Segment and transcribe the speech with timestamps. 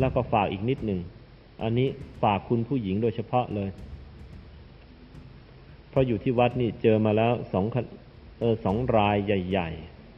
[0.00, 1.00] แล้วก็ฝากอีกนิดหนึ่ง
[1.62, 1.88] อันนี้
[2.22, 3.70] ฝากคุณผู้หญิงโดยเฉพาะเลย
[5.88, 7.64] เพราะอยู่ที่วัดนี่เจอมาแล้วสอง
[8.40, 9.68] เออสองรายใหญ่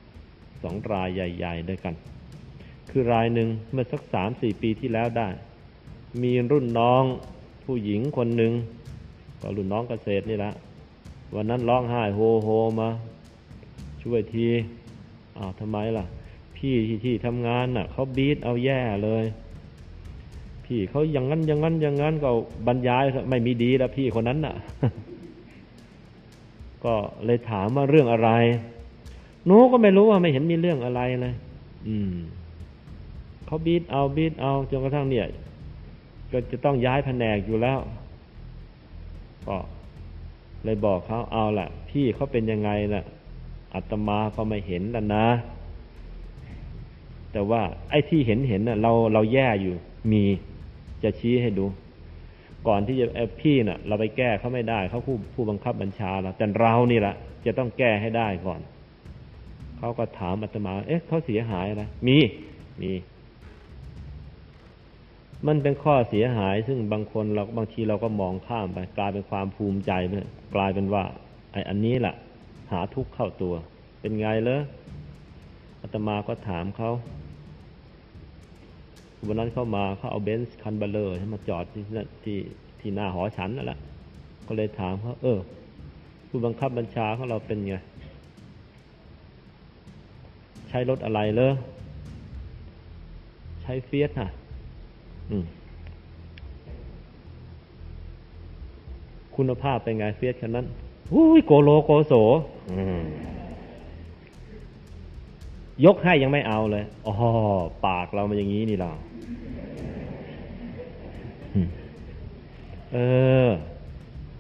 [0.07, 1.95] ๆ สองรายใหญ่ ๆ ด้วยกัน
[2.91, 5.29] คือรายหนึ่งเมื่อสักสามสี่ปีที่แล้วได้
[6.23, 7.05] มีรุ่นน้อง
[7.65, 8.53] ผู้หญิงคนหนึ่ง
[9.41, 10.53] ก็รุ่นน้องเกษตรนี่แหละ
[11.35, 12.49] วันนั้นร้องไห้โฮโฮ
[12.81, 12.89] มา
[14.03, 14.47] ช่วยที
[15.37, 16.05] อ้าวทำไมล่ะ
[16.57, 19.25] พี่ที่ที่ทำงานน่ะเขาบีทเอาแย่เลย
[20.73, 22.31] พี่เขาอย่างนั้นอย่างนั้นอย่างนั้นก็
[22.67, 24.55] บรรยายไม่มีดีแล้วพี่คนนั้นน่ะ
[26.85, 28.31] ก็เลยถามว่าเรื่องอะไร
[29.47, 31.35] หนูก็ไม่รู้ว่าไม่เห็นมีเรื่องอะไรเลย
[31.89, 32.13] อืม
[33.47, 35.27] เขาบีทเอาบีทเอาจนกระทั่งเนี่ย
[36.33, 37.79] ก็จะต้องย้ายแผนกอยู่แล้ว
[39.47, 39.57] ก็
[40.65, 43.05] เลยบอกเขาเอาละพี่เขาเป็นยังไงนะ่ะ
[43.75, 45.27] อาตมาก็ไม่เห็นแล้วนะ
[47.33, 49.75] แต่ว่าไอ้ที่เห็นเห็นน่ะ เราเราแย่อยู่
[50.13, 50.23] มี
[51.05, 51.67] จะชี้ให้ดู
[52.69, 53.07] ก่อนที่จะ
[53.41, 57.15] พี่น่ะ เราไปแก้เขาไม่ได้เขาผู้ผู้บังคับบัญชาเราแต่เรานี่แหละ
[57.47, 58.61] จะต้องแก้ให้ได้ก่อน
[59.79, 62.19] เขาก็ถามอาตมา เอ๊ะเขาเสียหายอะไรมี
[62.83, 62.93] มี
[65.47, 70.13] มันเป็นข้อเสียหาย ซึ่งบางคนเราบางทีเราก็มองข้ามไปกลายเป็นความภูมิใจไป
[70.55, 71.05] กลายเป็นว่า
[71.53, 72.15] ไอ้อันนี้แหละ
[72.73, 73.55] หาทุกข์เข้าตัว
[74.01, 74.61] เป็นไงเลย
[75.81, 76.91] อาตมาก็ถามเขา
[79.27, 81.83] วันนั้นเข้ามาเขาเอาเบนซ์คันเบ้อเร่อมาจอดที่
[82.25, 82.39] ที่
[82.81, 83.79] ที่หน้าหอฉันนั่นแหละ
[84.47, 85.39] ก็เลยถามเขาเออ
[86.29, 87.75] ผู้บังคับบัญชาของเราเป็นไง
[90.69, 91.53] ใช้รถอะไรเลย
[93.63, 94.29] ใช้เฟียตน่ะ
[95.31, 95.45] อืม
[99.37, 100.67] คุณภาพเป็นไงเฟียตคันนั้น
[101.13, 102.13] อุ้ยโกโรโกโส
[105.85, 107.15] ยกให้ยังไม่เอาเลยอ๋อ
[107.87, 108.93] ปากเรามันอย่างนี้นี่เรา
[112.93, 112.99] เอ
[113.47, 113.49] อ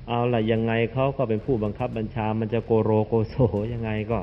[0.08, 3.34] เอาละยังไงเขาก็เป็นผู้บังคับบัญชา มันจะโกโรโกโส
[3.72, 4.20] ยังไงก็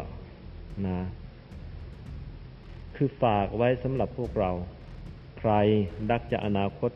[0.88, 1.00] นะ
[2.96, 4.52] คือฝากไว้สำหรับพวกเรา
[5.40, 5.52] ใคร
[6.10, 6.92] ดักจะอนาคต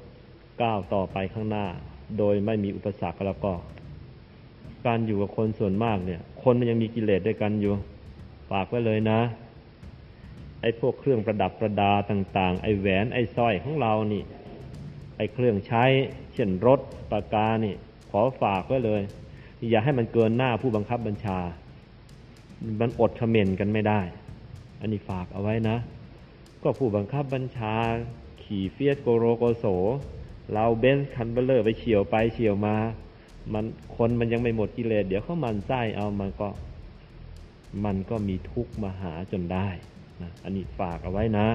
[0.61, 1.65] ก้าวต่อไปข้างหน้า
[2.17, 3.53] โดยไม่มีอุปสรรคแล้วก็
[4.85, 7.73] การอยู่กับคนส่วนมากเนี่ย คนมันยังมีกิเลสด้วยกันอยู่
[8.51, 9.19] ฝากไว้เลยนะ
[10.63, 14.23] ไอ้พวกเครื่องประดับประดาต่างๆ ไอ้แหวนไอ้สร้อยของเรานี่
[15.17, 15.83] ไอ้เครื่องใช้
[16.33, 16.79] เช่นรถ
[17.11, 17.73] ปากกานี่
[18.09, 19.01] ขอฝากไว้เลย
[19.69, 21.39] อย่าให้มันเกินหน้าผู้บังคับบัญชา
[22.79, 24.01] มันอดเขม่นกันไม่ได้
[24.79, 25.77] อันนี้ฝากเอาไว้นะ
[26.63, 27.75] ก็ผู้บังคับบัญชา
[28.43, 29.65] ขี่เฟียตโกโรโกโส
[30.53, 32.75] เราเบนซ์คันเบ้อเร่อไปเฉี่ยวไปเฉี่ยวมา
[33.53, 36.49] มันคนมันยังไม่หมดกิเลสเดี๋ยวเขาหมั่นไส้เอามันก็
[37.85, 39.67] มันก็มีทุกข์มาหาจนได้
[40.23, 41.47] นะอันนี้ฝากเอาไว้นะ